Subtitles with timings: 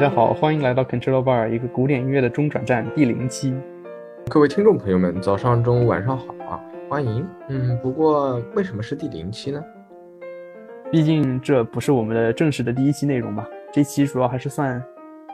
[0.00, 3.54] 家好，欢迎来到 Control Bar，一个古典音乐的中转站第零期。
[4.30, 6.58] 各位听众朋友们，早上、中午、晚上好啊！
[6.88, 7.28] 欢迎。
[7.50, 9.62] 嗯，不过为什么是第零期呢？
[10.90, 13.46] 毕竟这不是我们的正式的第一期内容吧？
[13.70, 14.82] 这期主要还是算，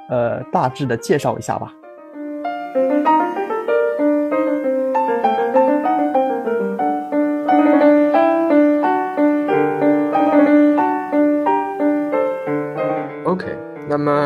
[0.09, 1.73] 呃，大致的介绍一下吧。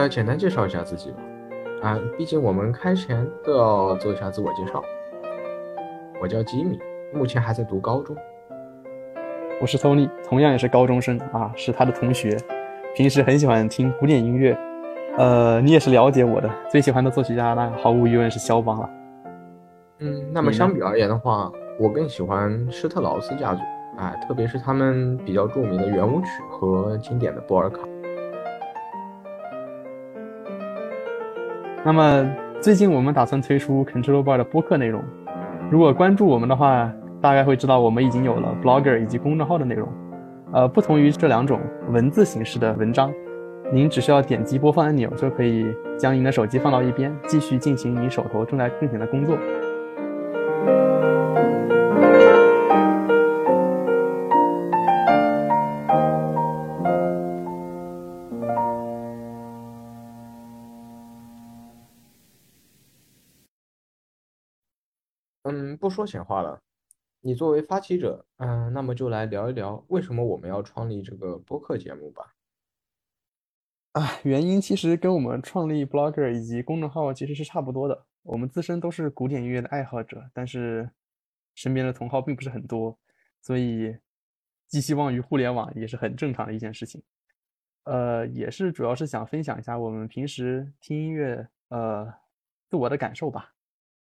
[0.00, 1.18] 那简单介绍一下自己吧。
[1.82, 4.82] 啊，毕竟我们开前都要做一下自我介绍。
[6.22, 6.78] 我叫吉米，
[7.12, 8.16] 目前还在读高中。
[9.60, 12.34] 我是 Tony，同样也是高中生啊，是他的同学，
[12.96, 14.56] 平时很喜欢听古典音乐。
[15.18, 18.90] 呃，你也是了解我的，最喜欢的作曲家那毫无疑问是肖邦了。
[19.98, 23.60] 嗯，那么相比而言的话，我更喜欢施特劳斯家族，
[23.98, 27.80] 哎，特别是他们比较著名的圆舞曲和经典的波尔卡。
[31.82, 35.02] 那么最近我们打算推出 Control Bar 的播客内容，
[35.70, 36.92] 如果关注我们的话，
[37.22, 39.88] 大概会知道我们已经有了 Blogger 以及公众号的内容。
[40.52, 41.58] 呃，不同于这两种
[41.90, 43.10] 文字形式的文章，
[43.72, 45.64] 您只需要点击播放按钮就可以
[45.96, 49.38] 将您的手机放到一边，继续进行你手头正在进行的工作。
[65.42, 66.62] 嗯，不说闲话了，
[67.20, 72.34] 你作为发起者，嗯，那么就来聊一聊为什么我们要创立这个播客节目吧。
[73.92, 78.06] 啊，原因其实跟我们创立 Blogger 以及公众号其实是差不多的。
[78.22, 80.90] 我们自身都是古典音乐的爱好者，但是
[81.54, 82.98] 身边的同好并不是很多，
[83.40, 83.96] 所以
[84.68, 87.02] 寄希望于互联网也是很正常的一件事情。
[87.84, 92.12] 呃，也是主要是想分享一下我们平时听音乐呃
[92.68, 93.54] 自我的感受吧。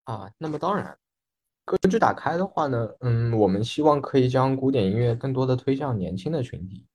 [0.03, 0.97] 啊，那么当然。
[1.65, 6.85] 格局打开的话呢，嗯，我们希望可以将古典音乐更多的推向年轻的群体，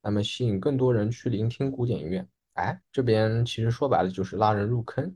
[0.00, 2.26] 那么吸引更多人去聆听古典音乐。
[2.54, 5.14] 哎，这边其实说白了就是拉人入坑。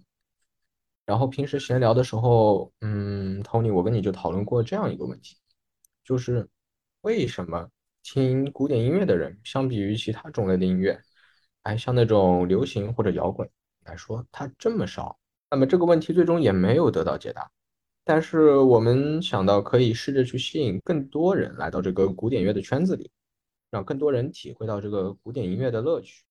[1.06, 5.36] 然后平时闲聊的时候，嗯，Tony，我跟你就讨论过这样一个问题，
[6.04, 6.48] 就是
[7.02, 7.68] 为什么
[8.02, 11.00] 听古典音乐的人相比于其他种类的音乐，
[11.62, 13.48] 哎，像那种流行或者摇滚
[13.84, 15.18] 来说，它这么少？
[15.48, 17.50] 那么这个问题最终也没有得到解答。
[18.12, 23.08] 但是我们想到可以试着去吸引更多人来到这个古典乐的圈子里，
[23.70, 26.24] 让更多人体会到这个古典音乐的乐趣。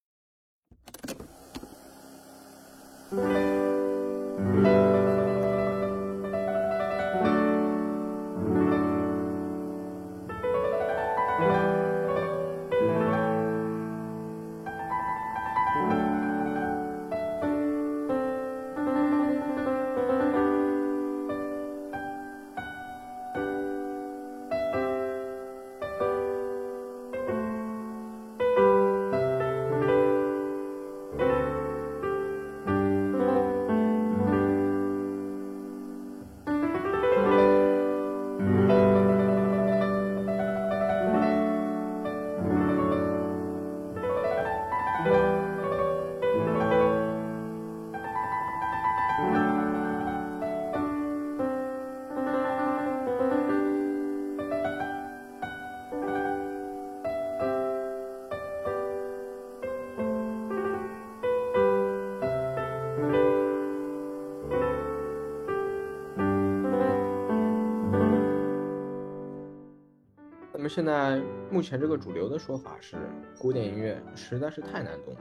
[70.69, 71.19] 现在
[71.50, 72.95] 目前这个主流的说法是，
[73.39, 75.19] 古典音乐实在是太难懂了，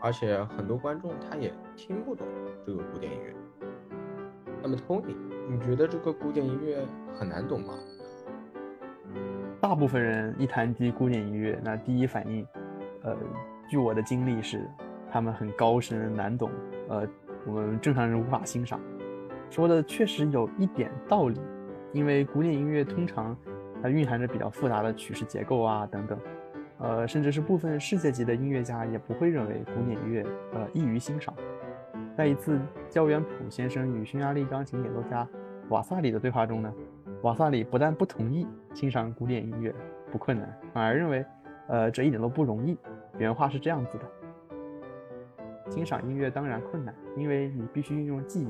[0.00, 2.26] 而且很多观众他也听不懂
[2.66, 3.34] 这个古典音乐。
[4.62, 5.14] 那么 Tony，
[5.46, 7.74] 你觉得这个古典音乐很难懂吗？
[9.60, 12.46] 大部分人一谈及古典音乐，那第一反应，
[13.02, 13.14] 呃，
[13.68, 14.66] 据我的经历是，
[15.10, 16.50] 他们很高深难懂，
[16.88, 17.06] 呃，
[17.46, 18.80] 我们正常人无法欣赏。
[19.50, 21.38] 说的确实有一点道理，
[21.92, 23.36] 因为古典音乐通常。
[23.82, 26.18] 它蕴含着比较复杂的曲式结构啊，等等，
[26.78, 31.34] 呃，甚至是部分世界级的音乐家也不会认为古典音乐呃易于欣赏。
[32.16, 32.58] 在一次
[32.88, 35.26] 焦元溥先生与匈牙利钢琴演奏家
[35.68, 36.74] 瓦萨里的对话中呢，
[37.22, 39.72] 瓦萨里不但不同意欣赏古典音乐
[40.10, 41.24] 不困难，反而认为，
[41.68, 42.76] 呃，这一点都不容易。
[43.18, 48.48] 原话是这样子的：欣赏音乐当然困难，因为你必须运用记忆。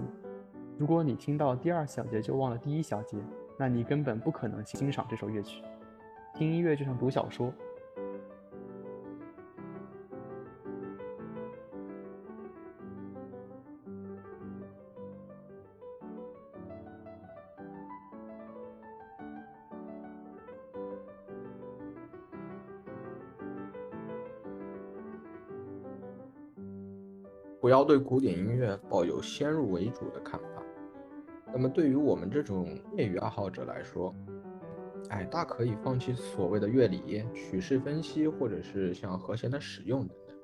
[0.78, 3.18] 如果你听到第二小节就忘了第一小节。
[3.58, 5.62] 那你根本不可能欣赏这首乐曲
[6.32, 7.52] 听音乐就像读小说。
[27.60, 30.57] 不要对古典音乐抱有先入为主的看法。
[31.58, 34.14] 那么对于我们这种业余爱好者来说，
[35.08, 40.36] 哎，大可以放弃所谓的乐理、曲式分析，或者是像和弦的使用等等。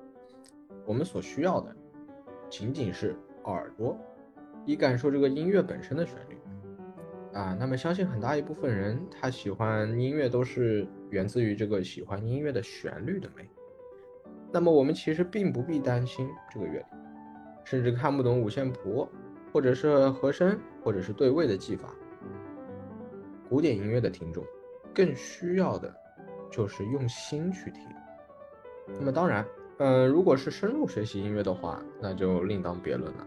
[0.85, 1.73] 我们所需要的，
[2.51, 3.15] 仅仅是
[3.45, 3.97] 耳朵，
[4.67, 6.37] 以感受这个音乐本身的旋律。
[7.33, 13.49] 啊，那么相信很大一部分人，他喜欢音乐都是源自于这个喜欢音乐的旋律的美。
[14.51, 16.85] 那么我们其实并不必担心这个乐理，
[17.63, 19.09] 甚至看不懂五线谱，
[19.55, 21.89] 或者是和声，或者是对位的技法。
[23.49, 24.45] 古典音乐的听众，
[24.93, 25.95] 更需要的
[26.51, 27.81] 就是用心去听。
[28.99, 29.47] 那么当然，
[29.79, 33.27] 嗯，如果是深入学习音乐的话，那就另当别论了。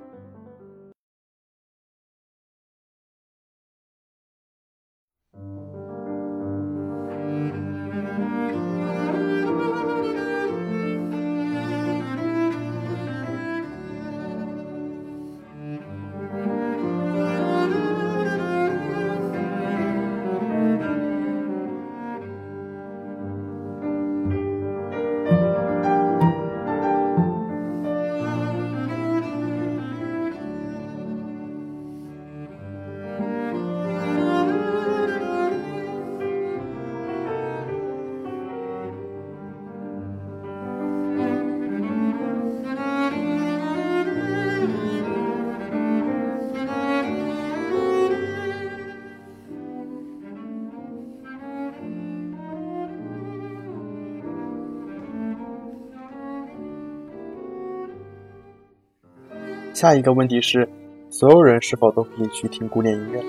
[59.77, 60.67] 下一个问题是，
[61.07, 63.23] 所有人是否都可以去听古典音乐？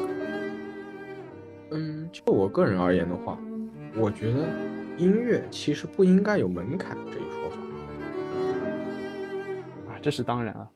[1.73, 3.39] 嗯，就我个人而言的话，
[3.95, 4.47] 我觉得
[4.97, 7.59] 音乐其实不应该有门槛这一说法。
[9.93, 10.67] 啊，这是当然啊。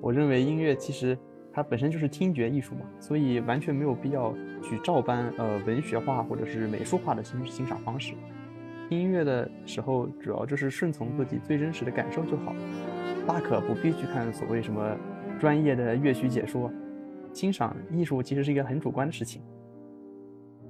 [0.00, 1.18] 我认为音乐其实
[1.52, 4.32] 它本身就是听觉艺术嘛，所以完全没有必要
[4.62, 8.14] 去照搬呃文学化或者是美术化的欣欣赏方式。
[8.88, 12.54] 听音乐的时候，主要就是顺从自己最真实的感受就好，
[13.26, 14.96] 大可不必去看所谓什么。
[15.38, 16.70] 专业的乐曲解说，
[17.32, 19.42] 欣赏艺术其实是一个很主观的事情。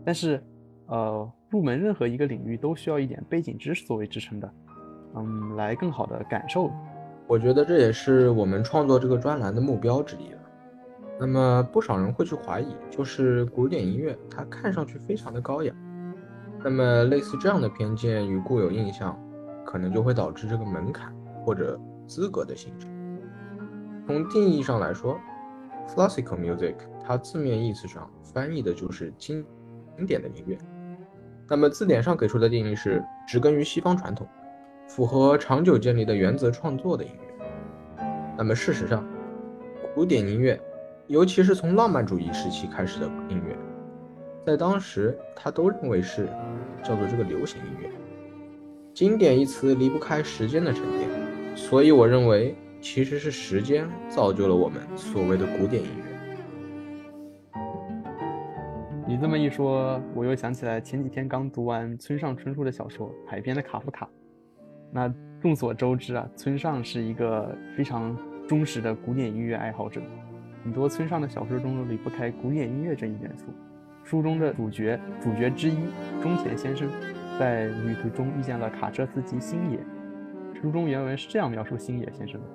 [0.04, 0.42] 但是，
[0.86, 4.52] 呃，入门任何一个领域都需要一点背景知识作为支撑的，
[5.14, 6.70] 嗯，来更好的感受。
[7.26, 10.38] 我觉得这也是我们创作这个专栏的目标之一了。
[11.18, 15.72] 那么，不少人会去怀疑，就是古典音乐它看上去非常的高雅，
[16.62, 19.18] 那么类似这样的偏见与固有印象，
[19.64, 22.85] 可能就会导致这个门槛或者资格的形成。
[24.06, 25.18] 从定义上来说
[25.88, 29.44] ，classical music 它字面意思上翻译的就是经
[29.96, 30.56] 经典的音乐。
[31.48, 34.24] 那么字典上给出的定义是植根于西方传统、
[34.86, 38.06] 符合长久建立的原则创作的音乐。
[38.38, 39.04] 那么事实上，
[39.92, 40.60] 古典音乐，
[41.08, 43.56] 尤其是从浪漫主义时期开始的音乐，
[44.46, 46.28] 在当时他都认为是
[46.80, 47.90] 叫做这个流行音乐。
[48.94, 52.54] 经典一词离不开时间的沉淀，所以我认为。
[52.88, 56.04] 其实是时间造就了我们所谓的古典音乐。
[59.08, 64.06] 你这么一说，我又想起来前几天刚读完村上春树的小说《海边的卡夫卡》。
[64.92, 65.12] 那
[65.42, 68.16] 众所周知啊，村上是一个非常
[68.48, 70.00] 忠实的古典音乐爱好者，
[70.62, 73.46] 很多村上的小说中都离不开古典音乐这一元素。
[74.04, 75.76] 书中的主角主角之一
[76.22, 76.88] 中田先生，
[77.36, 79.80] 在旅途中遇见了卡车司机星野。
[80.62, 82.46] 书中原文是这样描述星野先生的。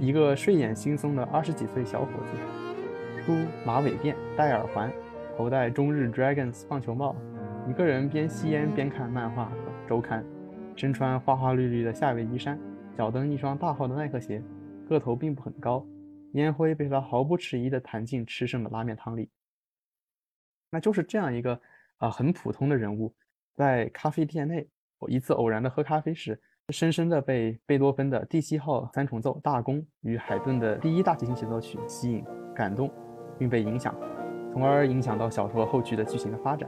[0.00, 3.32] 一个睡眼惺忪的二十几岁小伙子，梳
[3.64, 4.92] 马尾辫，戴耳环，
[5.36, 7.14] 头戴中日 Dragons 棒球帽，
[7.68, 9.52] 一个人边吸烟边看漫画
[9.88, 10.24] 周刊，
[10.74, 12.58] 身穿花花绿绿的夏威夷衫，
[12.96, 14.42] 脚蹬一双大号的耐克鞋，
[14.88, 15.86] 个头并不很高，
[16.32, 19.30] 烟灰被他毫不迟疑地弹进吃剩的拉面汤里。
[20.70, 21.60] 那就是这样一个
[21.98, 23.14] 啊很普通的人物，
[23.54, 26.40] 在咖啡店内，我一次偶然的喝咖啡时。
[26.70, 32.90] 深深的被贝多芬的第七号三重奏大公与海顿的第一大提琴协奏曲吸引、感动，
[33.38, 33.94] 并被影响，
[34.50, 36.66] 从而影响到小说后续的剧情的发展。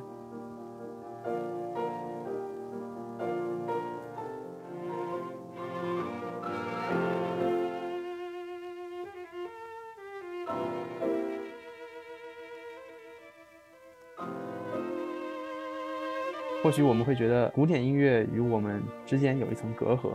[16.67, 20.11] 或许我们会觉得古典音乐与我们之间有一层隔阂，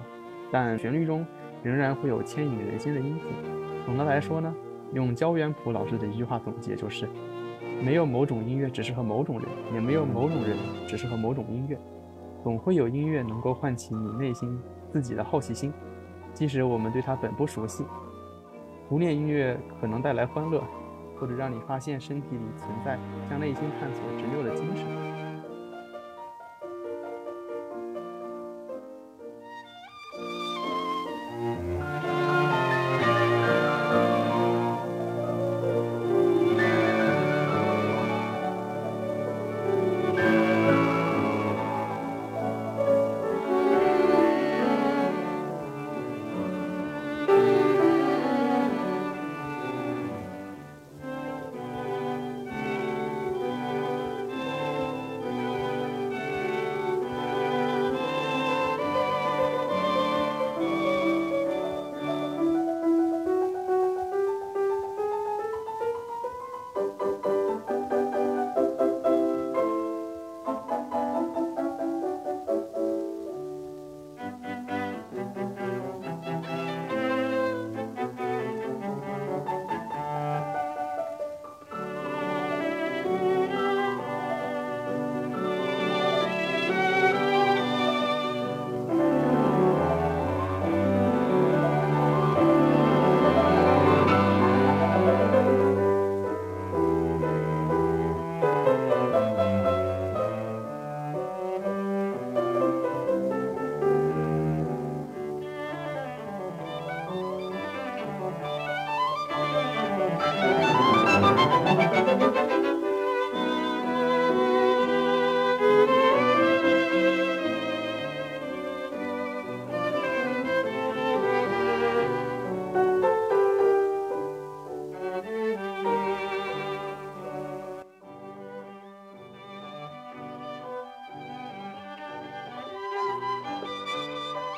[0.51, 1.25] 但旋律中
[1.63, 3.29] 仍然会有牵引人心的音符。
[3.85, 4.53] 总的来说呢，
[4.91, 7.07] 用焦元溥老师的一句话总结就是：
[7.81, 11.79] 没有某种音乐只适合某种人，也没有某种人只适合某种音乐。
[12.43, 15.71] 总会有音乐能够唤起你内心自己的好奇心，
[16.33, 17.85] 即使我们对它本不熟悉，
[18.89, 20.61] 古典音乐可能带来欢乐，
[21.17, 24.85] 或者让你发现身体里存在向内心探索直流的精神。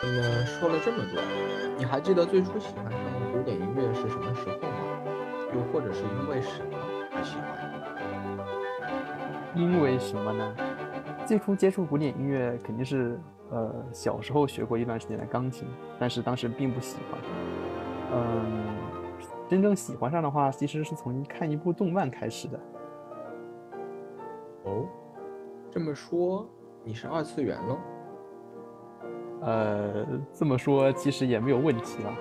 [0.06, 1.22] 那么说了这么多，
[1.78, 3.00] 你还记得最初喜欢上
[3.32, 4.68] 古典音乐是什么时候吗？
[5.56, 6.78] 又或者是因为什么
[7.16, 7.48] 而喜欢？
[9.56, 10.56] 因为什么呢？
[11.26, 13.18] 最初接触古典音乐肯定是
[13.50, 15.66] 呃小时候学过一段时间的钢琴，
[15.98, 17.22] 但是当时并不喜欢。
[18.12, 18.76] 嗯，
[19.48, 22.60] 真正喜欢上的话，其实是从看一部动漫开始的。
[24.66, 24.86] 哦，
[25.72, 26.46] 这么说
[26.84, 27.78] 你是二次元喽？
[29.46, 32.14] 呃，这么说其实也没有问题了。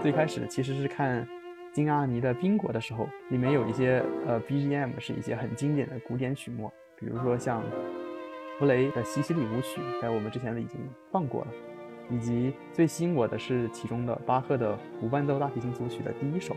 [0.00, 1.26] 最开始其实是看
[1.72, 7.62] 金阿尼的《冰果》的时候，里面有一些呃 BGM 是一些很经典的古典曲目，比如说像
[8.58, 10.78] 弗雷的《西西里舞曲》，在我们之前已经
[11.10, 11.48] 放过了，
[12.10, 16.56] 以及最吸引我的是其中的巴赫的无伴奏大提琴组曲的第一首。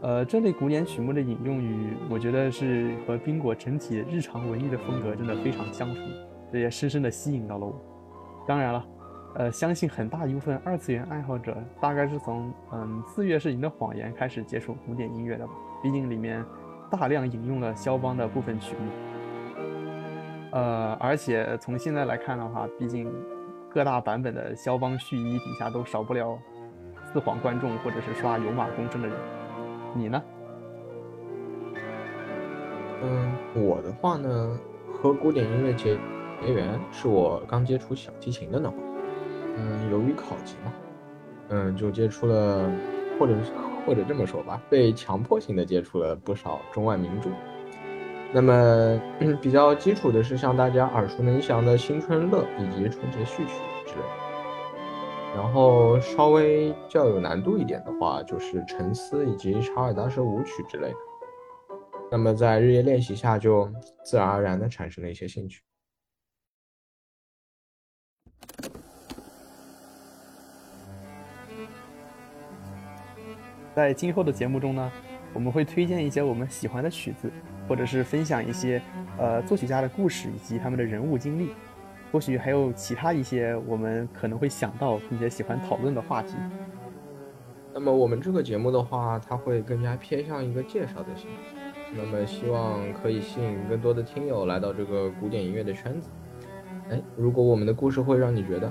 [0.00, 6.00] 呃，这类古典曲目的引用语，我觉得是和冰果整体日常文艺的风格真的非常相符。
[6.54, 7.74] 这也深深的吸引到了我。
[8.46, 8.86] 当然了，
[9.34, 15.52] 呃，相信很大一部分二次元爱好者大概是从嗯《四月是你的谎言》开始接触古典音乐的吧。
[15.82, 16.44] 毕竟里面
[16.88, 19.62] 大量引用了肖邦的部分曲目。
[20.52, 23.12] 呃，而且从现在来看的话，毕竟
[23.68, 26.38] 各大版本的肖邦序一底下都少不了
[27.12, 29.16] 四皇观众或者是刷有马公声的人。
[29.92, 30.22] 你呢？
[33.02, 34.56] 嗯，我的话呢，
[34.92, 35.98] 和古典音乐结。
[36.40, 38.72] 结缘是我刚接触小提琴的呢，
[39.56, 40.72] 嗯，由于考级嘛，
[41.48, 42.70] 嗯，就接触了，
[43.18, 43.34] 或者
[43.86, 47.30] 或者这么说吧，被强迫性的接触了不少中外名著。
[48.32, 49.00] 那么
[49.40, 53.52] 比较基础的是像大家耳熟能详的《新春乐》以及《春节序曲》
[53.88, 54.24] 之类的。
[55.36, 60.96] 然后稍微较有难度一点的话，就是《沉思》以及《查尔达舍舞曲》之类的。
[62.10, 63.68] 那么在日夜练习下，就
[64.04, 65.62] 自然而然的产生了一些兴趣。
[73.74, 74.92] 在今后的节目中呢，
[75.32, 77.30] 我们会推荐一些我们喜欢的曲子，
[77.68, 78.80] 或者是分享一些
[79.18, 81.50] 呃作曲家的故事以及他们的人物经历，
[82.12, 86.34] 或许还有其他一些我们可能会想到并且喜欢讨论的话题。
[87.72, 91.28] 那么我们这个节目的话，它会更加偏向一个介绍的性，
[91.96, 96.10] 那么希望可以吸引更多的听友来到这个古典音乐的圈子。
[96.90, 98.68] 哎，如果我们的故事会让你觉得，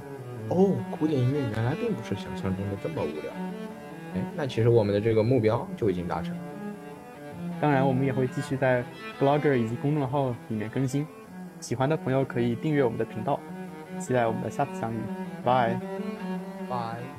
[0.48, 3.52] 哦，古典音乐原来并不是想象中的这么无聊。
[4.15, 6.36] 哎，那其实我们的这个目标就已经达成。
[7.62, 8.84] 当然，我们也会继续在
[9.20, 11.08] Blogger 以及公众号里面更新。
[11.60, 13.39] 喜欢的朋友可以订阅我们的频道。
[14.00, 14.98] 期待我们的下次相遇。
[15.46, 15.79] Bye。
[16.67, 17.12] Bye。